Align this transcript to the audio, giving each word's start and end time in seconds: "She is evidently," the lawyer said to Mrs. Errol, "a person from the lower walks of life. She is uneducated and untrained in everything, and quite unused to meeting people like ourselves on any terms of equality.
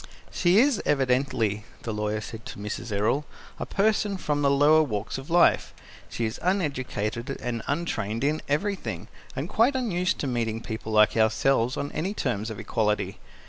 "She 0.31 0.57
is 0.57 0.81
evidently," 0.83 1.63
the 1.83 1.93
lawyer 1.93 2.21
said 2.21 2.43
to 2.47 2.57
Mrs. 2.57 2.91
Errol, 2.91 3.23
"a 3.59 3.67
person 3.67 4.17
from 4.17 4.41
the 4.41 4.49
lower 4.49 4.81
walks 4.81 5.19
of 5.19 5.29
life. 5.29 5.75
She 6.09 6.25
is 6.25 6.39
uneducated 6.41 7.37
and 7.39 7.61
untrained 7.67 8.23
in 8.23 8.41
everything, 8.49 9.09
and 9.35 9.47
quite 9.47 9.75
unused 9.75 10.17
to 10.21 10.25
meeting 10.27 10.59
people 10.59 10.91
like 10.91 11.15
ourselves 11.15 11.77
on 11.77 11.91
any 11.91 12.15
terms 12.15 12.49
of 12.49 12.59
equality. 12.59 13.19